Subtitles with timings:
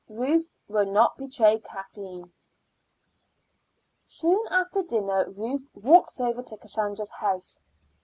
[0.09, 2.33] RUTH WILL NOT BETRAY KATHLEEN.
[4.01, 7.61] Soon after dinner Ruth walked over to Cassandra's house.